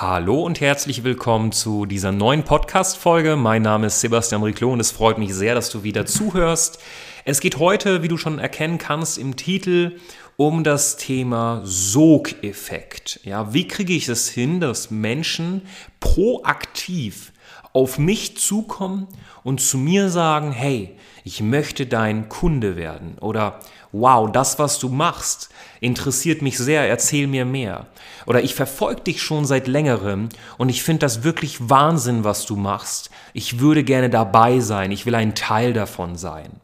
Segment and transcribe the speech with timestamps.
[0.00, 3.36] Hallo und herzlich willkommen zu dieser neuen Podcast-Folge.
[3.36, 6.78] Mein Name ist Sebastian Riclo und es freut mich sehr, dass du wieder zuhörst.
[7.26, 9.98] Es geht heute, wie du schon erkennen kannst, im Titel
[10.38, 13.20] um das Thema Sogeffekt.
[13.24, 15.66] Ja, wie kriege ich es hin, dass Menschen
[16.00, 17.32] proaktiv
[17.72, 19.06] auf mich zukommen
[19.42, 23.60] und zu mir sagen, hey, ich möchte dein Kunde werden oder
[23.92, 27.86] wow, das, was du machst, interessiert mich sehr, erzähl mir mehr.
[28.26, 30.28] Oder ich verfolge dich schon seit längerem
[30.58, 33.10] und ich finde das wirklich Wahnsinn, was du machst.
[33.32, 36.60] Ich würde gerne dabei sein, ich will ein Teil davon sein.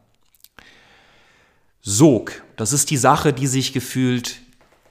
[1.81, 4.41] Sog, das ist die Sache, die sich gefühlt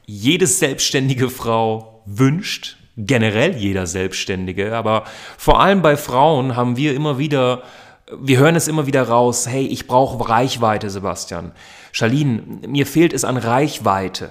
[0.07, 5.05] jede selbstständige Frau wünscht, generell jeder Selbstständige, aber
[5.37, 7.63] vor allem bei Frauen haben wir immer wieder
[8.11, 11.53] wir hören es immer wieder raus, hey, ich brauche Reichweite, Sebastian.
[11.93, 14.27] Charlene, mir fehlt es an Reichweite.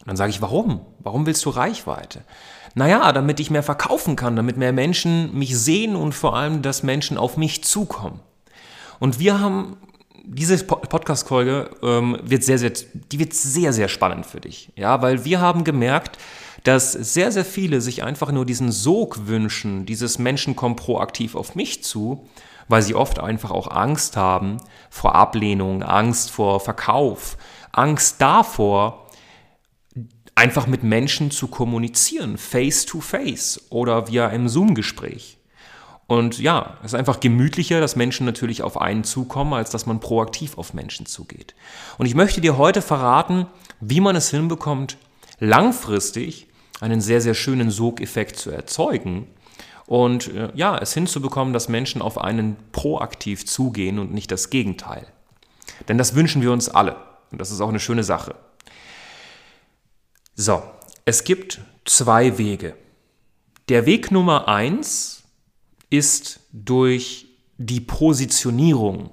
[0.00, 0.80] Und dann sage ich, warum?
[1.00, 2.22] Warum willst du Reichweite?
[2.74, 6.82] Naja, damit ich mehr verkaufen kann, damit mehr Menschen mich sehen und vor allem, dass
[6.82, 8.20] Menschen auf mich zukommen.
[8.98, 9.76] Und wir haben
[10.24, 14.70] diese Podcast-Folge ähm, wird sehr, sehr, die wird sehr, sehr spannend für dich.
[14.76, 16.18] Ja, weil wir haben gemerkt,
[16.62, 21.54] dass sehr, sehr viele sich einfach nur diesen Sog wünschen, dieses Menschen kommen proaktiv auf
[21.54, 22.28] mich zu
[22.68, 24.58] weil sie oft einfach auch Angst haben
[24.90, 27.36] vor Ablehnung, Angst vor Verkauf,
[27.72, 29.06] Angst davor,
[30.34, 35.38] einfach mit Menschen zu kommunizieren, face to face oder via einem Zoom-Gespräch.
[36.06, 40.00] Und ja, es ist einfach gemütlicher, dass Menschen natürlich auf einen zukommen, als dass man
[40.00, 41.54] proaktiv auf Menschen zugeht.
[41.96, 43.46] Und ich möchte dir heute verraten,
[43.80, 44.96] wie man es hinbekommt,
[45.38, 46.48] langfristig
[46.82, 49.28] einen sehr, sehr schönen Sogeffekt zu erzeugen,
[49.86, 55.06] und äh, ja, es hinzubekommen, dass Menschen auf einen proaktiv zugehen und nicht das Gegenteil.
[55.88, 56.96] Denn das wünschen wir uns alle
[57.30, 58.34] und das ist auch eine schöne Sache.
[60.34, 60.62] So,
[61.04, 62.74] es gibt zwei Wege.
[63.68, 65.24] Der Weg Nummer eins
[65.90, 67.26] ist durch
[67.58, 69.10] die Positionierung.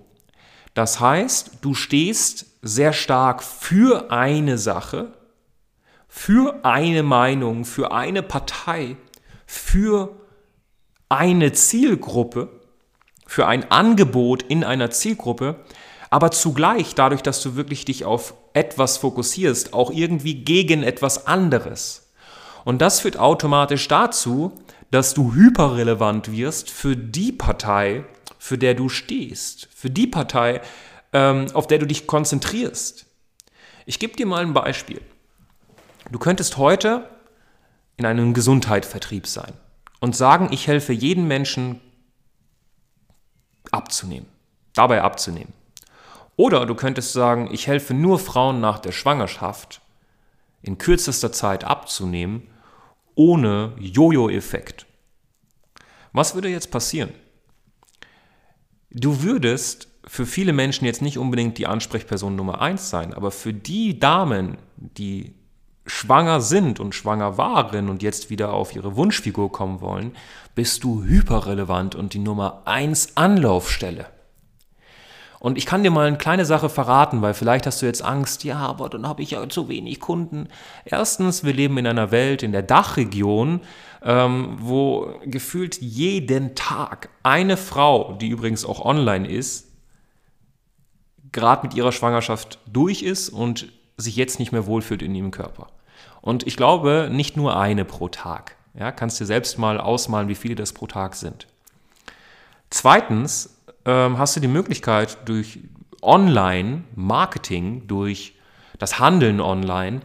[0.74, 5.13] Das heißt, du stehst sehr stark für eine Sache,
[6.09, 8.97] für eine Meinung, für eine Partei,
[9.46, 10.18] für
[11.08, 12.50] eine Zielgruppe,
[13.25, 15.64] für ein Angebot in einer Zielgruppe,
[16.09, 22.12] aber zugleich dadurch, dass du wirklich dich auf etwas fokussierst, auch irgendwie gegen etwas anderes.
[22.66, 24.52] Und das führt automatisch dazu,
[24.90, 28.03] dass du hyperrelevant wirst für die Partei,
[28.40, 30.62] für der du stehst, für die Partei,
[31.14, 33.06] ähm, auf der du dich konzentrierst.
[33.86, 35.02] Ich gebe dir mal ein Beispiel.
[36.12, 37.08] Du könntest heute
[37.97, 39.53] in einem Gesundheitsvertrieb sein
[40.00, 41.81] und sagen, ich helfe jedem Menschen
[43.72, 44.28] abzunehmen,
[44.74, 45.53] dabei abzunehmen.
[46.36, 49.81] Oder du könntest sagen, ich helfe nur Frauen nach der Schwangerschaft
[50.62, 52.48] in kürzester Zeit abzunehmen,
[53.14, 54.86] ohne Jojo-Effekt.
[56.14, 57.12] Was würde jetzt passieren?
[58.90, 63.53] Du würdest für viele Menschen jetzt nicht unbedingt die Ansprechperson Nummer eins sein, aber für
[63.53, 65.36] die Damen, die
[65.90, 70.16] schwanger sind und schwanger waren und jetzt wieder auf ihre Wunschfigur kommen wollen,
[70.56, 74.06] bist du hyperrelevant und die Nummer 1 Anlaufstelle.
[75.40, 78.44] Und ich kann dir mal eine kleine Sache verraten, weil vielleicht hast du jetzt Angst,
[78.44, 80.50] ja, aber dann habe ich ja zu wenig Kunden.
[80.84, 83.62] Erstens, wir leben in einer Welt, in der Dachregion,
[84.04, 89.72] ähm, wo gefühlt jeden Tag eine Frau, die übrigens auch online ist,
[91.32, 95.68] gerade mit ihrer Schwangerschaft durch ist und sich jetzt nicht mehr wohlfühlt in ihrem Körper.
[96.22, 98.56] Und ich glaube, nicht nur eine pro Tag.
[98.78, 101.47] Ja, kannst dir selbst mal ausmalen, wie viele das pro Tag sind.
[102.69, 105.60] Zweitens ähm, hast du die Möglichkeit, durch
[106.01, 108.36] Online-Marketing, durch
[108.77, 110.01] das Handeln online,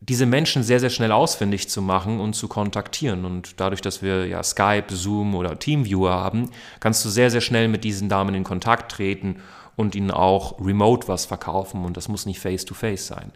[0.00, 3.24] diese Menschen sehr, sehr schnell ausfindig zu machen und zu kontaktieren.
[3.24, 6.50] Und dadurch, dass wir ja Skype, Zoom oder Teamviewer haben,
[6.80, 9.36] kannst du sehr, sehr schnell mit diesen Damen in Kontakt treten
[9.78, 13.32] und ihnen auch remote was verkaufen und das muss nicht face-to-face -face sein.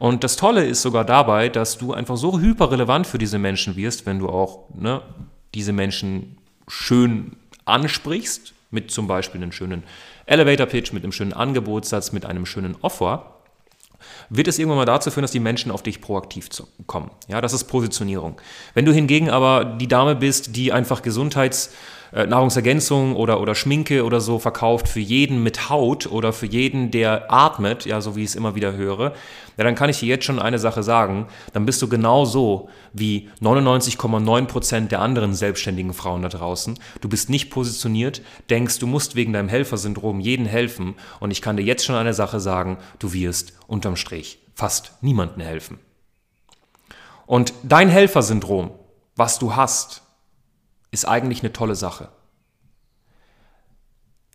[0.00, 4.04] Und das Tolle ist sogar dabei, dass du einfach so hyperrelevant für diese Menschen wirst,
[4.04, 5.02] wenn du auch ne,
[5.54, 6.36] diese Menschen
[6.66, 9.84] schön ansprichst, mit zum Beispiel einem schönen
[10.26, 13.36] Elevator-Pitch, mit einem schönen Angebotssatz, mit einem schönen Offer,
[14.30, 16.48] wird es irgendwann mal dazu führen, dass die Menschen auf dich proaktiv
[16.88, 17.12] kommen.
[17.28, 18.40] Ja, das ist Positionierung.
[18.74, 21.70] Wenn du hingegen aber die Dame bist, die einfach Gesundheits-
[22.14, 26.90] äh, Nahrungsergänzung oder, oder Schminke oder so verkauft für jeden mit Haut oder für jeden,
[26.92, 29.14] der atmet, ja, so wie ich es immer wieder höre,
[29.56, 33.30] ja, dann kann ich dir jetzt schon eine Sache sagen, dann bist du genauso wie
[33.42, 36.78] 99,9 Prozent der anderen selbstständigen Frauen da draußen.
[37.00, 41.56] Du bist nicht positioniert, denkst, du musst wegen deinem Helfersyndrom jeden helfen und ich kann
[41.56, 45.80] dir jetzt schon eine Sache sagen, du wirst unterm Strich fast niemandem helfen.
[47.26, 48.70] Und dein Helfersyndrom,
[49.16, 50.03] was du hast,
[50.94, 52.08] ist eigentlich eine tolle Sache.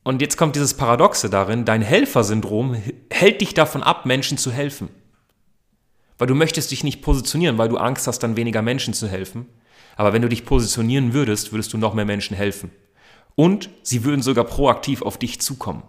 [0.03, 2.75] Und jetzt kommt dieses Paradoxe darin, dein Helfersyndrom
[3.09, 4.89] hält dich davon ab, Menschen zu helfen.
[6.17, 9.47] Weil du möchtest dich nicht positionieren, weil du Angst hast, dann weniger Menschen zu helfen.
[9.95, 12.71] Aber wenn du dich positionieren würdest, würdest du noch mehr Menschen helfen.
[13.35, 15.83] Und sie würden sogar proaktiv auf dich zukommen.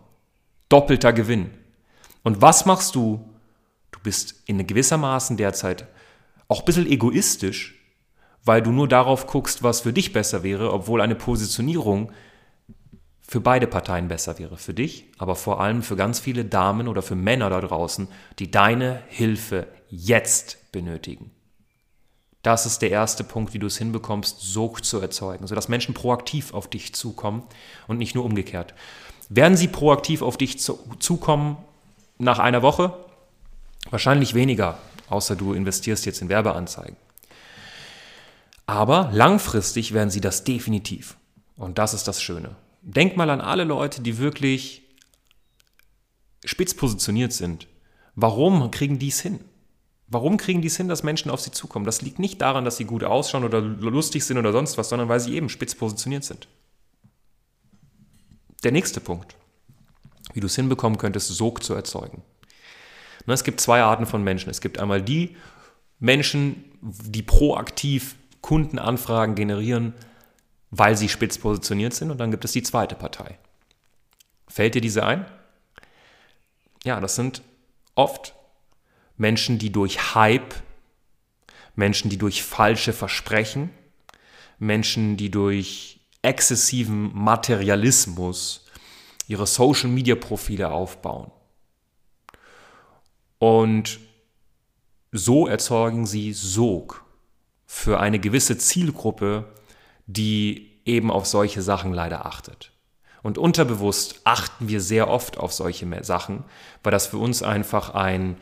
[0.68, 1.50] Doppelter Gewinn.
[2.22, 3.28] Und was machst du?
[3.90, 5.88] Du bist in gewissermaßen derzeit
[6.46, 7.79] auch ein bisschen egoistisch,
[8.44, 12.12] weil du nur darauf guckst, was für dich besser wäre, obwohl eine Positionierung
[13.20, 14.56] für beide Parteien besser wäre.
[14.56, 18.08] Für dich, aber vor allem für ganz viele Damen oder für Männer da draußen,
[18.38, 21.30] die deine Hilfe jetzt benötigen.
[22.42, 26.54] Das ist der erste Punkt, wie du es hinbekommst, Sog zu erzeugen, sodass Menschen proaktiv
[26.54, 27.42] auf dich zukommen
[27.86, 28.74] und nicht nur umgekehrt.
[29.28, 31.58] Werden sie proaktiv auf dich zu, zukommen
[32.18, 32.94] nach einer Woche?
[33.90, 34.78] Wahrscheinlich weniger,
[35.08, 36.96] außer du investierst jetzt in Werbeanzeigen.
[38.70, 41.16] Aber langfristig werden sie das definitiv.
[41.56, 42.54] Und das ist das Schöne.
[42.82, 44.84] Denk mal an alle Leute, die wirklich
[46.44, 47.66] spitz positioniert sind.
[48.14, 49.40] Warum kriegen die es hin?
[50.06, 51.84] Warum kriegen die es hin, dass Menschen auf sie zukommen?
[51.84, 55.08] Das liegt nicht daran, dass sie gut ausschauen oder lustig sind oder sonst was, sondern
[55.08, 56.46] weil sie eben spitz positioniert sind.
[58.62, 59.34] Der nächste Punkt,
[60.32, 62.22] wie du es hinbekommen könntest, Sog zu erzeugen.
[63.26, 64.48] Es gibt zwei Arten von Menschen.
[64.48, 65.36] Es gibt einmal die
[65.98, 69.94] Menschen, die proaktiv Kundenanfragen generieren,
[70.70, 72.10] weil sie spitz positioniert sind.
[72.10, 73.38] Und dann gibt es die zweite Partei.
[74.48, 75.26] Fällt dir diese ein?
[76.84, 77.42] Ja, das sind
[77.94, 78.34] oft
[79.16, 80.54] Menschen, die durch Hype,
[81.74, 83.70] Menschen, die durch falsche Versprechen,
[84.58, 88.66] Menschen, die durch exzessiven Materialismus
[89.26, 91.30] ihre Social-Media-Profile aufbauen.
[93.38, 94.00] Und
[95.12, 97.04] so erzeugen sie Sog
[97.72, 99.44] für eine gewisse Zielgruppe,
[100.06, 102.72] die eben auf solche Sachen leider achtet.
[103.22, 106.42] Und unterbewusst achten wir sehr oft auf solche Sachen,
[106.82, 108.38] weil das für uns einfach ein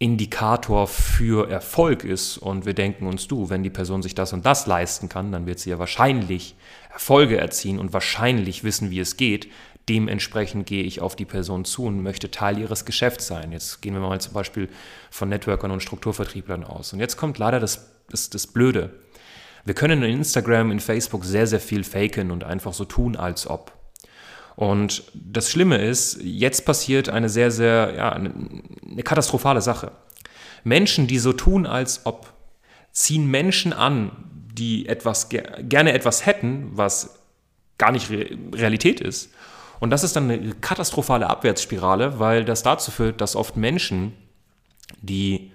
[0.00, 4.44] Indikator für Erfolg ist und wir denken uns, du, wenn die Person sich das und
[4.44, 6.56] das leisten kann, dann wird sie ja wahrscheinlich
[6.92, 9.48] Erfolge erzielen und wahrscheinlich wissen, wie es geht.
[9.88, 13.52] Dementsprechend gehe ich auf die Person zu und möchte Teil ihres Geschäfts sein.
[13.52, 14.68] Jetzt gehen wir mal zum Beispiel
[15.08, 16.92] von Networkern und Strukturvertrieblern aus.
[16.92, 18.90] Und jetzt kommt leider das, das, das Blöde.
[19.64, 23.46] Wir können in Instagram, in Facebook sehr, sehr viel faken und einfach so tun, als
[23.46, 23.72] ob.
[24.56, 28.32] Und das Schlimme ist, jetzt passiert eine sehr, sehr, ja, eine,
[28.90, 29.92] eine katastrophale Sache.
[30.64, 32.32] Menschen, die so tun, als ob,
[32.92, 34.10] ziehen Menschen an,
[34.52, 37.20] die etwas gerne etwas hätten, was
[37.78, 39.32] gar nicht Realität ist.
[39.78, 44.12] Und das ist dann eine katastrophale Abwärtsspirale, weil das dazu führt, dass oft Menschen,
[45.00, 45.52] die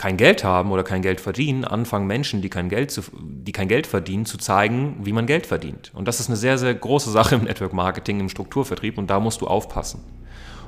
[0.00, 3.68] kein Geld haben oder kein Geld verdienen, anfangen Menschen, die kein Geld, zu, die kein
[3.68, 5.92] Geld verdienen, zu zeigen, wie man Geld verdient.
[5.94, 9.20] Und das ist eine sehr, sehr große Sache im Network Marketing, im Strukturvertrieb und da
[9.20, 10.02] musst du aufpassen.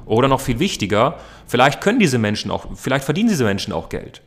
[0.05, 4.21] Oder noch viel wichtiger, vielleicht können diese Menschen auch, vielleicht verdienen diese Menschen auch Geld.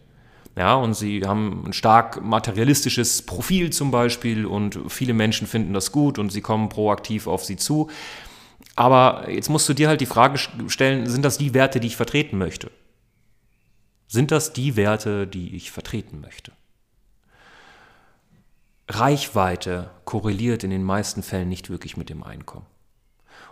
[0.58, 5.92] Ja, und sie haben ein stark materialistisches Profil zum Beispiel und viele Menschen finden das
[5.92, 7.92] gut und sie kommen proaktiv auf sie zu.
[8.76, 11.96] Aber jetzt musst du dir halt die Frage stellen, sind das die Werte, die ich
[11.96, 12.72] vertreten möchte?
[14.16, 16.54] Sind das die Werte, die ich vertreten möchte?
[18.88, 22.66] Reichweite korreliert in den meisten Fällen nicht wirklich mit dem Einkommen.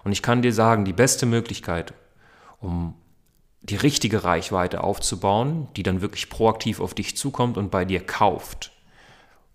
[0.06, 1.94] Und ich kann dir sagen, die beste Möglichkeit,
[2.62, 2.94] um
[3.62, 8.72] die richtige Reichweite aufzubauen, die dann wirklich proaktiv auf dich zukommt und bei dir kauft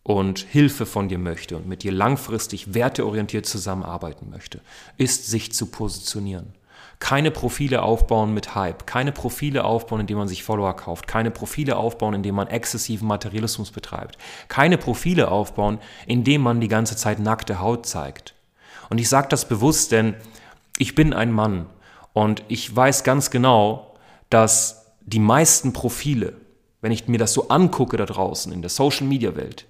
[0.03, 4.61] und Hilfe von dir möchte und mit dir langfristig werteorientiert zusammenarbeiten möchte,
[4.99, 6.53] ist sich zu positionieren.
[6.99, 11.77] Keine Profile aufbauen mit Hype, keine Profile aufbauen, indem man sich Follower kauft, keine Profile
[11.77, 17.61] aufbauen, indem man exzessiven Materialismus betreibt, keine Profile aufbauen, indem man die ganze Zeit nackte
[17.61, 18.35] Haut zeigt.
[18.91, 20.15] Und ich sage das bewusst, denn
[20.79, 21.67] ich bin ein Mann.
[22.13, 23.95] Und ich weiß ganz genau,
[24.31, 26.35] dass die meisten Profile,
[26.81, 29.67] wenn ich mir das so angucke da draußen in der Social-Media-Welt,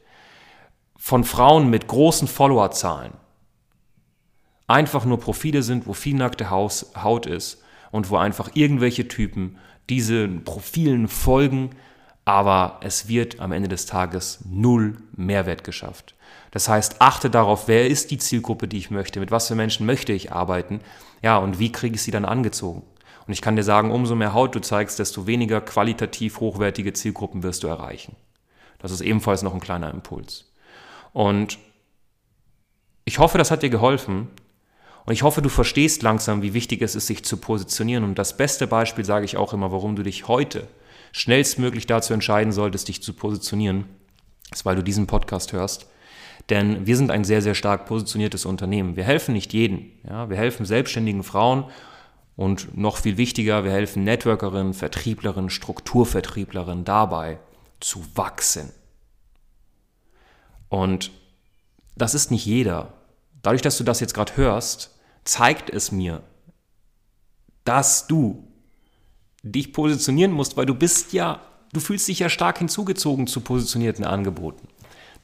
[0.97, 3.12] von Frauen mit großen Followerzahlen,
[4.68, 9.58] einfach nur Profile sind, wo viel nackte Haut ist und wo einfach irgendwelche Typen
[9.88, 11.70] diesen Profilen folgen,
[12.25, 16.14] aber es wird am Ende des Tages null Mehrwert geschafft.
[16.50, 19.87] Das heißt, achte darauf, wer ist die Zielgruppe, die ich möchte, mit was für Menschen
[19.87, 20.80] möchte ich arbeiten,
[21.22, 22.82] ja, und wie kriege ich sie dann angezogen.
[23.26, 27.42] Und ich kann dir sagen, umso mehr Haut du zeigst, desto weniger qualitativ hochwertige Zielgruppen
[27.42, 28.16] wirst du erreichen.
[28.78, 30.52] Das ist ebenfalls noch ein kleiner Impuls.
[31.12, 31.58] Und
[33.04, 34.28] ich hoffe, das hat dir geholfen.
[35.08, 38.04] Und ich hoffe, du verstehst langsam, wie wichtig es ist, sich zu positionieren.
[38.04, 40.68] Und das beste Beispiel sage ich auch immer, warum du dich heute
[41.12, 43.86] schnellstmöglich dazu entscheiden solltest, dich zu positionieren,
[44.52, 45.86] ist, weil du diesen Podcast hörst.
[46.50, 48.96] Denn wir sind ein sehr, sehr stark positioniertes Unternehmen.
[48.96, 49.92] Wir helfen nicht jeden.
[50.06, 50.28] Ja?
[50.28, 51.64] Wir helfen selbstständigen Frauen
[52.36, 57.38] und noch viel wichtiger, wir helfen Networkerinnen, Vertrieblerinnen, Strukturvertrieblerinnen dabei
[57.80, 58.72] zu wachsen.
[60.68, 61.12] Und
[61.96, 62.92] das ist nicht jeder.
[63.40, 64.96] Dadurch, dass du das jetzt gerade hörst,
[65.28, 66.23] zeigt es mir,
[67.64, 68.49] dass du
[69.42, 71.42] dich positionieren musst, weil du bist ja,
[71.73, 74.68] du fühlst dich ja stark hinzugezogen zu positionierten Angeboten.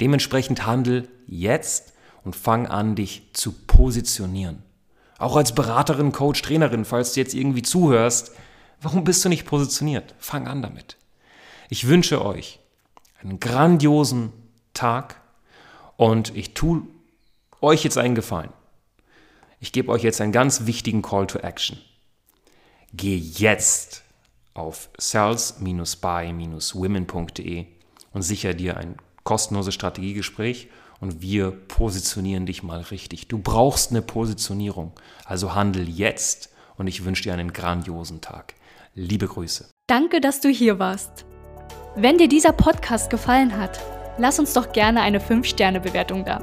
[0.01, 4.63] Dementsprechend handel jetzt und fang an, dich zu positionieren.
[5.19, 8.33] Auch als Beraterin, Coach, Trainerin, falls du jetzt irgendwie zuhörst,
[8.83, 10.15] warum bist du nicht positioniert?
[10.19, 10.99] Fang an damit.
[11.71, 12.61] Ich wünsche euch
[13.23, 14.33] einen grandiosen
[14.75, 15.21] Tag
[15.97, 16.83] und ich tue
[17.63, 18.53] euch jetzt einen Gefallen.
[19.65, 21.79] Ich gebe euch jetzt einen ganz wichtigen Call to Action.
[22.93, 24.03] Geh jetzt
[24.53, 27.65] auf sales-by-women.de
[28.13, 30.69] und sicher dir ein kostenloses Strategiegespräch
[31.01, 33.29] und wir positionieren dich mal richtig.
[33.29, 34.93] Du brauchst eine Positionierung,
[35.25, 38.53] also handel jetzt und ich wünsche dir einen grandiosen Tag.
[38.95, 39.71] Liebe Grüße.
[39.87, 41.25] Danke, dass du hier warst.
[41.97, 43.81] Wenn dir dieser Podcast gefallen hat,
[44.19, 46.43] lass uns doch gerne eine 5-Sterne-Bewertung da.